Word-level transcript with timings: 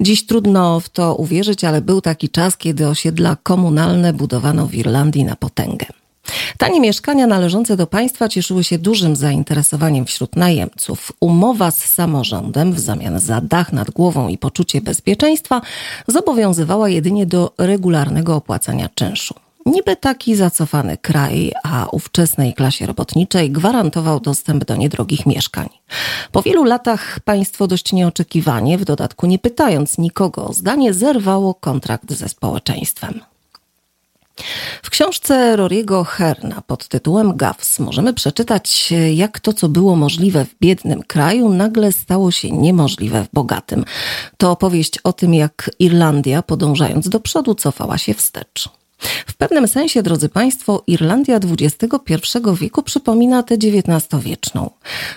Dziś 0.00 0.26
trudno 0.26 0.80
w 0.80 0.88
to 0.88 1.14
uwierzyć, 1.14 1.64
ale 1.64 1.80
był 1.80 2.00
taki 2.00 2.28
czas, 2.28 2.56
kiedy 2.56 2.88
osiedla 2.88 3.36
komunalne 3.42 4.12
budowano 4.12 4.66
w 4.66 4.74
Irlandii 4.74 5.24
na 5.24 5.36
potęgę. 5.36 5.86
Tanie 6.58 6.80
mieszkania 6.80 7.26
należące 7.26 7.76
do 7.76 7.86
państwa 7.86 8.28
cieszyły 8.28 8.64
się 8.64 8.78
dużym 8.78 9.16
zainteresowaniem 9.16 10.04
wśród 10.04 10.36
najemców. 10.36 11.12
Umowa 11.20 11.70
z 11.70 11.84
samorządem 11.84 12.72
w 12.72 12.80
zamian 12.80 13.20
za 13.20 13.40
dach 13.40 13.72
nad 13.72 13.90
głową 13.90 14.28
i 14.28 14.38
poczucie 14.38 14.80
bezpieczeństwa 14.80 15.60
zobowiązywała 16.06 16.88
jedynie 16.88 17.26
do 17.26 17.52
regularnego 17.58 18.36
opłacania 18.36 18.88
czynszu. 18.94 19.47
Niby 19.66 19.96
taki 19.96 20.36
zacofany 20.36 20.96
kraj, 20.96 21.52
a 21.64 21.86
ówczesnej 21.92 22.54
klasie 22.54 22.86
robotniczej 22.86 23.50
gwarantował 23.50 24.20
dostęp 24.20 24.64
do 24.64 24.76
niedrogich 24.76 25.26
mieszkań. 25.26 25.68
Po 26.32 26.42
wielu 26.42 26.64
latach 26.64 27.20
państwo 27.20 27.66
dość 27.66 27.92
nieoczekiwanie, 27.92 28.78
w 28.78 28.84
dodatku 28.84 29.26
nie 29.26 29.38
pytając 29.38 29.98
nikogo 29.98 30.46
o 30.46 30.52
zdanie, 30.52 30.94
zerwało 30.94 31.54
kontrakt 31.54 32.12
ze 32.12 32.28
społeczeństwem. 32.28 33.20
W 34.82 34.90
książce 34.90 35.56
Roriego 35.56 36.04
Herna 36.04 36.62
pod 36.66 36.88
tytułem 36.88 37.36
Gaffs 37.36 37.78
możemy 37.78 38.14
przeczytać, 38.14 38.92
jak 39.14 39.40
to, 39.40 39.52
co 39.52 39.68
było 39.68 39.96
możliwe 39.96 40.44
w 40.44 40.54
biednym 40.60 41.02
kraju, 41.02 41.48
nagle 41.48 41.92
stało 41.92 42.30
się 42.30 42.50
niemożliwe 42.50 43.24
w 43.24 43.34
bogatym. 43.34 43.84
To 44.36 44.50
opowieść 44.50 44.98
o 44.98 45.12
tym, 45.12 45.34
jak 45.34 45.70
Irlandia, 45.78 46.42
podążając 46.42 47.08
do 47.08 47.20
przodu, 47.20 47.54
cofała 47.54 47.98
się 47.98 48.14
wstecz. 48.14 48.77
W 49.26 49.34
pewnym 49.36 49.68
sensie, 49.68 50.02
drodzy 50.02 50.28
Państwo, 50.28 50.82
Irlandia 50.86 51.36
XXI 51.36 52.38
wieku 52.60 52.82
przypomina 52.82 53.42
tę 53.42 53.54
XIX-wieczną. 53.54 54.70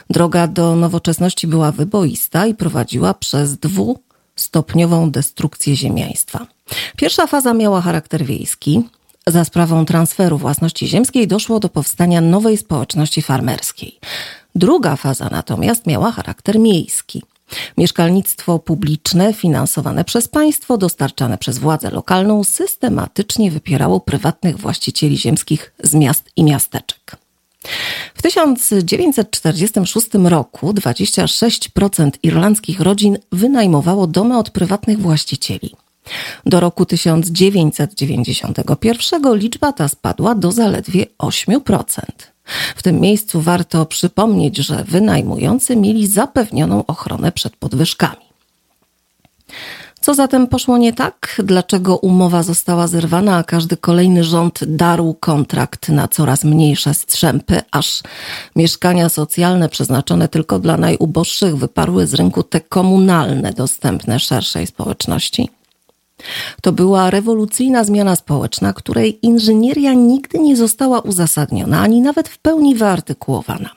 Droga 0.10 0.48
do 0.48 0.76
nowoczesności 0.76 1.48
była 1.48 1.72
wyboista 1.72 2.46
i 2.46 2.56
prowadziła 2.56 3.14
przez 3.14 3.58
dwustopniową 3.58 5.12
destrukcję 5.12 5.76
ziemiaństwa. 5.76 6.48
Pierwsza 6.98 7.28
faza 7.28 7.54
miała 7.54 7.82
charakter 7.82 8.26
wiejski, 8.26 8.82
za 9.28 9.46
sprawą 9.46 9.86
transferu 9.86 10.38
własności 10.38 10.88
ziemskiej 10.88 11.28
doszło 11.28 11.60
do 11.60 11.70
powstania 11.70 12.22
nowej 12.22 12.58
społeczności 12.58 13.22
farmerskiej. 13.22 14.00
Druga 14.56 14.96
faza 14.96 15.30
natomiast 15.32 15.88
miała 15.88 16.12
charakter 16.12 16.60
miejski. 16.60 17.24
Mieszkalnictwo 17.78 18.60
publiczne, 18.60 19.34
finansowane 19.34 20.06
przez 20.06 20.28
państwo, 20.28 20.78
dostarczane 20.78 21.38
przez 21.38 21.58
władzę 21.58 21.90
lokalną, 21.90 22.44
systematycznie 22.44 23.52
wypierało 23.52 24.00
prywatnych 24.00 24.58
właścicieli 24.58 25.18
ziemskich 25.18 25.74
z 25.84 25.94
miast 25.94 26.30
i 26.36 26.44
miasteczek. 26.44 27.18
W 28.16 28.22
1946 28.22 30.08
roku 30.24 30.72
26% 30.72 32.12
irlandzkich 32.24 32.80
rodzin 32.80 33.18
wynajmowało 33.32 34.08
domy 34.08 34.38
od 34.38 34.50
prywatnych 34.50 35.00
właścicieli. 35.00 35.76
Do 36.46 36.60
roku 36.60 36.86
1991 36.86 39.36
liczba 39.36 39.74
ta 39.74 39.88
spadła 39.88 40.36
do 40.36 40.52
zaledwie 40.52 41.06
8%. 41.20 42.31
W 42.76 42.84
tym 42.84 43.00
miejscu 43.00 43.42
warto 43.42 43.86
przypomnieć, 43.86 44.58
że 44.58 44.84
wynajmujący 44.88 45.76
mieli 45.76 46.08
zapewnioną 46.08 46.86
ochronę 46.86 47.32
przed 47.32 47.56
podwyżkami. 47.56 48.32
Co 50.02 50.14
zatem 50.14 50.48
poszło 50.48 50.78
nie 50.78 50.94
tak? 50.94 51.42
Dlaczego 51.44 51.98
umowa 51.98 52.44
została 52.44 52.88
zerwana, 52.88 53.38
a 53.38 53.44
każdy 53.44 53.78
kolejny 53.78 54.24
rząd 54.24 54.60
darł 54.64 55.14
kontrakt 55.14 55.90
na 55.90 56.08
coraz 56.08 56.44
mniejsze 56.44 56.94
strzępy, 56.94 57.62
aż 57.72 58.02
mieszkania 58.56 59.10
socjalne 59.10 59.70
przeznaczone 59.70 60.28
tylko 60.28 60.60
dla 60.60 60.78
najuboższych 60.78 61.58
wyparły 61.58 62.08
z 62.08 62.14
rynku 62.14 62.44
te 62.44 62.62
komunalne, 62.62 63.54
dostępne 63.54 64.20
szerszej 64.20 64.68
społeczności? 64.68 65.50
To 66.62 66.72
była 66.72 67.10
rewolucyjna 67.10 67.84
zmiana 67.84 68.16
społeczna, 68.16 68.74
której 68.74 69.26
inżynieria 69.26 69.94
nigdy 69.94 70.40
nie 70.40 70.56
została 70.58 71.00
uzasadniona 71.00 71.82
ani 71.82 72.02
nawet 72.02 72.30
w 72.30 72.38
pełni 72.38 72.76
wyartykułowana. 72.76 73.70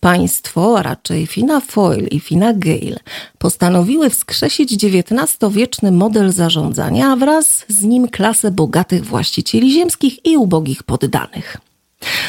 Państwo, 0.00 0.78
a 0.78 0.82
raczej 0.82 1.26
Fina 1.26 1.60
Foyle 1.60 2.08
i 2.08 2.20
Fina 2.20 2.52
Gale, 2.54 2.98
postanowiły 3.38 4.10
wskrzesić 4.10 4.84
XIX-wieczny 4.84 5.92
model 5.92 6.32
zarządzania, 6.32 7.12
a 7.12 7.16
wraz 7.16 7.64
z 7.68 7.82
nim 7.82 8.08
klasę 8.08 8.50
bogatych 8.50 9.06
właścicieli 9.06 9.72
ziemskich 9.72 10.26
i 10.26 10.36
ubogich 10.36 10.82
poddanych. 10.82 11.56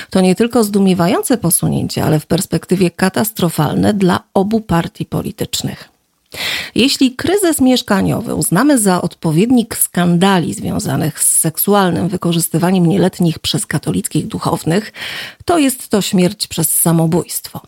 To 0.10 0.22
nie 0.22 0.36
tylko 0.36 0.64
zdumiewające 0.64 1.38
posunięcie, 1.38 2.04
ale 2.04 2.20
w 2.20 2.26
perspektywie 2.26 2.92
katastrofalne 2.92 3.94
dla 3.94 4.24
obu 4.34 4.62
partii 4.62 5.06
politycznych. 5.06 5.99
Jeśli 6.76 7.16
kryzys 7.16 7.62
mieszkaniowy 7.62 8.36
uznamy 8.36 8.78
za 8.78 9.02
odpowiednik 9.02 9.78
skandali 9.78 10.54
związanych 10.54 11.20
z 11.20 11.40
seksualnym 11.40 12.08
wykorzystywaniem 12.08 12.86
nieletnich 12.86 13.40
przez 13.40 13.66
katolickich 13.66 14.28
duchownych, 14.28 14.92
to 15.46 15.58
jest 15.58 15.90
to 15.90 16.02
śmierć 16.02 16.48
przez 16.48 16.74
samobójstwo. 16.74 17.62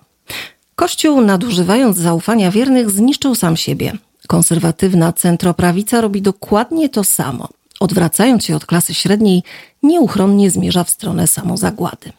Kościół, 0.76 1.22
nadużywając 1.22 1.98
zaufania 1.98 2.52
wiernych, 2.52 2.90
zniszczył 2.90 3.36
sam 3.36 3.58
siebie. 3.58 3.94
Konserwatywna 4.28 5.14
centroprawica 5.14 6.02
robi 6.02 6.22
dokładnie 6.22 6.90
to 6.90 7.04
samo. 7.04 7.50
Odwracając 7.80 8.46
się 8.46 8.56
od 8.56 8.66
klasy 8.66 8.94
średniej, 8.94 9.44
nieuchronnie 9.84 10.52
zmierza 10.52 10.84
w 10.84 10.90
stronę 10.90 11.28
samozagłady. 11.28 12.14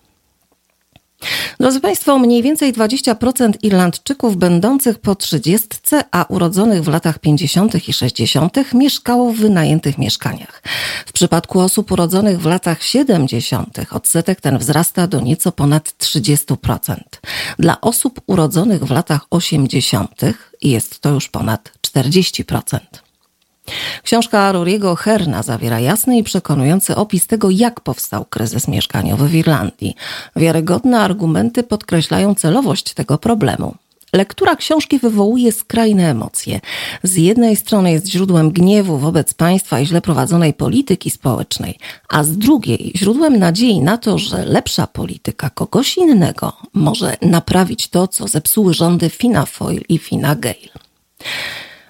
Drodzy 1.61 1.81
Państwo, 1.81 2.19
mniej 2.19 2.43
więcej 2.43 2.73
20% 2.73 3.53
Irlandczyków 3.63 4.37
będących 4.37 4.99
po 4.99 5.15
30, 5.15 5.69
a 6.11 6.25
urodzonych 6.29 6.83
w 6.85 6.89
latach 6.89 7.19
50. 7.19 7.89
i 7.89 7.93
60. 7.93 8.75
mieszkało 8.75 9.33
w 9.33 9.37
wynajętych 9.37 9.99
mieszkaniach. 9.99 10.63
W 11.07 11.13
przypadku 11.13 11.61
osób 11.61 11.93
urodzonych 11.93 12.41
w 12.41 12.47
latach 12.47 12.83
70. 12.83 13.79
odsetek 13.91 14.41
ten 14.41 14.59
wzrasta 14.59 15.07
do 15.07 15.21
nieco 15.21 15.53
ponad 15.53 15.95
30%. 15.99 16.97
Dla 17.59 17.81
osób 17.81 18.21
urodzonych 18.27 18.85
w 18.85 18.91
latach 18.91 19.27
80. 19.31 20.21
jest 20.63 21.01
to 21.01 21.11
już 21.11 21.29
ponad 21.29 21.73
40%. 21.87 22.79
Książka 24.03 24.53
Roriego 24.53 24.97
Herna 24.97 25.43
zawiera 25.43 25.81
jasny 25.81 26.19
i 26.19 26.23
przekonujący 26.23 26.97
opis 26.97 27.27
tego, 27.27 27.51
jak 27.51 27.81
powstał 27.81 28.25
kryzys 28.25 28.69
mieszkaniowy 28.69 29.29
w 29.29 29.35
Irlandii. 29.35 29.95
Wiarygodne 30.37 31.01
argumenty 31.01 31.63
podkreślają 31.63 32.35
celowość 32.35 32.95
tego 32.95 33.19
problemu. 33.19 33.75
Lektura 34.13 34.57
książki 34.57 34.99
wywołuje 34.99 35.53
skrajne 35.53 36.11
emocje. 36.11 36.61
Z 37.03 37.17
jednej 37.17 37.57
strony 37.57 37.93
jest 37.93 38.09
źródłem 38.09 38.51
gniewu 38.51 38.99
wobec 38.99 39.35
państwa 39.35 39.81
i 39.81 39.87
źle 39.87 40.01
prowadzonej 40.01 40.55
polityki 40.55 41.11
społecznej, 41.11 41.79
a 42.09 42.25
z 42.25 42.39
drugiej 42.39 42.93
źródłem 42.97 43.39
nadziei 43.39 43.81
na 43.81 43.99
to, 43.99 44.19
że 44.19 44.45
lepsza 44.45 44.87
polityka 44.87 45.51
kogoś 45.51 45.97
innego 45.97 46.53
może 46.75 47.17
naprawić 47.23 47.89
to, 47.89 48.09
co 48.09 48.29
zepsuły 48.29 48.75
rządy 48.75 49.11
Fina 49.11 49.47
Foyle 49.47 49.83
i 49.89 49.99
Fina 49.99 50.37
Gale. 50.37 50.92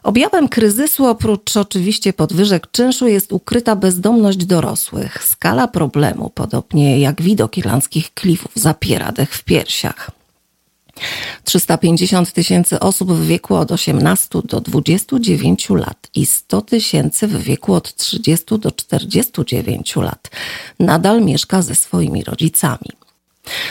Objawem 0.03 0.49
kryzysu, 0.49 1.07
oprócz 1.07 1.57
oczywiście 1.57 2.13
podwyżek 2.13 2.71
czynszu, 2.71 3.09
jest 3.09 3.33
ukryta 3.33 3.77
bezdomność 3.77 4.45
dorosłych. 4.45 5.25
Skala 5.25 5.69
problemu, 5.69 6.31
podobnie 6.35 7.01
jak 7.01 7.23
widok 7.23 7.59
irlandzkich 7.59 8.15
klifów, 8.15 8.53
zapiera 8.55 9.13
dech 9.13 9.35
w 9.35 9.45
piersiach. 9.45 10.11
350 11.45 12.33
tysięcy 12.33 12.81
osób 12.81 13.13
w 13.13 13.27
wieku 13.27 13.55
od 13.55 13.73
18 13.73 14.29
do 14.45 14.61
29 14.61 15.71
lat 15.71 16.09
i 16.15 16.27
100 16.27 16.61
tysięcy 16.63 17.29
w 17.29 17.43
wieku 17.43 17.75
od 17.75 17.95
30 17.95 18.59
do 18.59 18.71
49 18.71 19.97
lat 19.97 20.31
nadal 20.79 21.23
mieszka 21.23 21.63
ze 21.63 21.75
swoimi 21.75 22.25
rodzicami. 22.25 23.02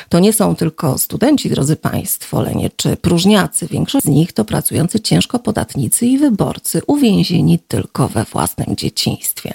To 0.10 0.20
nie 0.20 0.34
są 0.34 0.56
tylko 0.56 0.98
studenci, 0.98 1.50
drodzy 1.50 1.76
Państwo, 1.76 2.42
lenie 2.42 2.70
czy 2.76 2.98
próżniacy. 2.98 3.68
Większość 3.68 4.06
z 4.06 4.10
nich 4.10 4.34
to 4.34 4.46
pracujący 4.46 5.00
ciężko 5.00 5.40
podatnicy 5.40 6.06
i 6.06 6.18
wyborcy, 6.18 6.82
uwięzieni 6.88 7.60
tylko 7.60 8.08
we 8.08 8.24
własnym 8.24 8.76
dzieciństwie. 8.76 9.54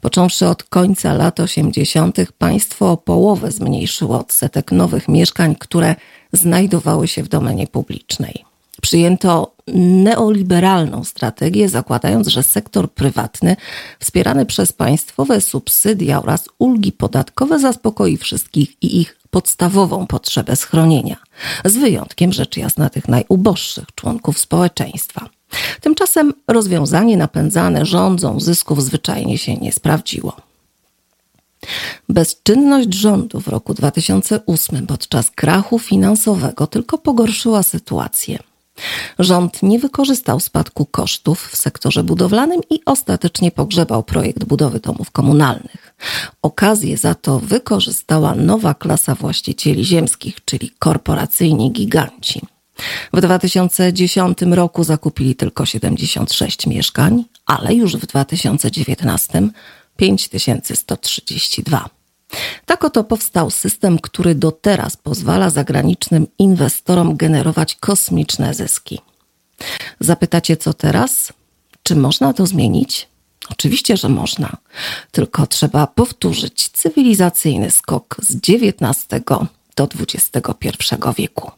Począwszy 0.00 0.46
od 0.46 0.62
końca 0.62 1.14
lat 1.14 1.40
80., 1.40 2.16
państwo 2.38 2.92
o 2.92 2.96
połowę 2.96 3.50
zmniejszyło 3.50 4.18
odsetek 4.18 4.72
nowych 4.72 5.08
mieszkań, 5.08 5.56
które 5.58 5.94
znajdowały 6.32 7.08
się 7.08 7.22
w 7.22 7.28
domenie 7.28 7.66
publicznej. 7.66 8.44
Przyjęto 8.82 9.53
neoliberalną 9.74 11.04
strategię, 11.04 11.68
zakładając, 11.68 12.28
że 12.28 12.42
sektor 12.42 12.92
prywatny, 12.92 13.56
wspierany 14.00 14.46
przez 14.46 14.72
państwowe 14.72 15.40
subsydia 15.40 16.22
oraz 16.22 16.48
ulgi 16.58 16.92
podatkowe, 16.92 17.58
zaspokoi 17.58 18.16
wszystkich 18.16 18.82
i 18.82 19.00
ich 19.00 19.18
podstawową 19.30 20.06
potrzebę 20.06 20.56
schronienia, 20.56 21.16
z 21.64 21.76
wyjątkiem 21.76 22.32
rzecz 22.32 22.56
jasna 22.56 22.90
tych 22.90 23.08
najuboższych 23.08 23.84
członków 23.94 24.38
społeczeństwa. 24.38 25.28
Tymczasem 25.80 26.32
rozwiązanie 26.48 27.16
napędzane 27.16 27.86
rządzą 27.86 28.40
zysków 28.40 28.82
zwyczajnie 28.82 29.38
się 29.38 29.56
nie 29.56 29.72
sprawdziło. 29.72 30.36
Bezczynność 32.08 32.94
rządu 32.94 33.40
w 33.40 33.48
roku 33.48 33.74
2008 33.74 34.86
podczas 34.86 35.30
krachu 35.30 35.78
finansowego 35.78 36.66
tylko 36.66 36.98
pogorszyła 36.98 37.62
sytuację. 37.62 38.38
Rząd 39.18 39.62
nie 39.62 39.78
wykorzystał 39.78 40.40
spadku 40.40 40.86
kosztów 40.86 41.48
w 41.48 41.56
sektorze 41.56 42.02
budowlanym 42.02 42.60
i 42.70 42.80
ostatecznie 42.84 43.50
pogrzebał 43.50 44.02
projekt 44.02 44.44
budowy 44.44 44.80
domów 44.80 45.10
komunalnych. 45.10 45.94
Okazję 46.42 46.96
za 46.96 47.14
to 47.14 47.38
wykorzystała 47.38 48.34
nowa 48.34 48.74
klasa 48.74 49.14
właścicieli 49.14 49.84
ziemskich, 49.84 50.44
czyli 50.44 50.70
korporacyjni 50.78 51.72
giganci. 51.72 52.40
W 53.12 53.20
2010 53.20 54.42
roku 54.42 54.84
zakupili 54.84 55.36
tylko 55.36 55.66
76 55.66 56.66
mieszkań, 56.66 57.24
ale 57.46 57.74
już 57.74 57.96
w 57.96 58.06
2019 58.06 59.48
5132. 59.96 61.88
Tak 62.66 62.84
oto 62.84 63.04
powstał 63.04 63.50
system, 63.50 63.98
który 63.98 64.34
do 64.34 64.52
teraz 64.52 64.96
pozwala 64.96 65.50
zagranicznym 65.50 66.26
inwestorom 66.38 67.16
generować 67.16 67.74
kosmiczne 67.74 68.54
zyski. 68.54 69.00
Zapytacie, 70.00 70.56
co 70.56 70.74
teraz? 70.74 71.32
Czy 71.82 71.96
można 71.96 72.32
to 72.32 72.46
zmienić? 72.46 73.08
Oczywiście, 73.50 73.96
że 73.96 74.08
można, 74.08 74.56
tylko 75.10 75.46
trzeba 75.46 75.86
powtórzyć 75.86 76.68
cywilizacyjny 76.68 77.70
skok 77.70 78.16
z 78.22 78.36
XIX 78.36 79.08
do 79.76 79.88
XXI 80.00 80.94
wieku. 81.16 81.50